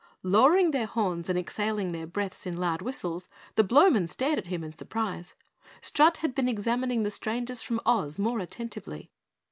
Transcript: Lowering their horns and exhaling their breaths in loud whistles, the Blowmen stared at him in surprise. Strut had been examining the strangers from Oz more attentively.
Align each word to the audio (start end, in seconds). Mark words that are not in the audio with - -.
Lowering 0.23 0.71
their 0.71 0.87
horns 0.87 1.29
and 1.29 1.37
exhaling 1.37 1.91
their 1.91 2.07
breaths 2.07 2.47
in 2.47 2.57
loud 2.57 2.81
whistles, 2.81 3.29
the 3.53 3.63
Blowmen 3.63 4.07
stared 4.07 4.39
at 4.39 4.47
him 4.47 4.63
in 4.63 4.73
surprise. 4.73 5.35
Strut 5.79 6.17
had 6.17 6.33
been 6.33 6.49
examining 6.49 7.03
the 7.03 7.11
strangers 7.11 7.61
from 7.61 7.79
Oz 7.85 8.17
more 8.17 8.39
attentively. 8.39 9.11